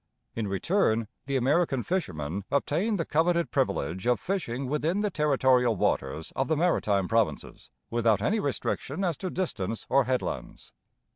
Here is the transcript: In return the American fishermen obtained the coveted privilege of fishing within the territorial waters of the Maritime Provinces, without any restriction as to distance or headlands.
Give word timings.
In 0.35 0.47
return 0.47 1.07
the 1.27 1.35
American 1.35 1.83
fishermen 1.83 2.43
obtained 2.49 2.97
the 2.97 3.05
coveted 3.05 3.51
privilege 3.51 4.07
of 4.07 4.19
fishing 4.19 4.67
within 4.67 5.01
the 5.01 5.11
territorial 5.11 5.75
waters 5.75 6.33
of 6.35 6.47
the 6.47 6.57
Maritime 6.57 7.07
Provinces, 7.07 7.69
without 7.91 8.19
any 8.19 8.39
restriction 8.39 9.03
as 9.03 9.15
to 9.17 9.29
distance 9.29 9.85
or 9.89 10.05
headlands. 10.05 10.73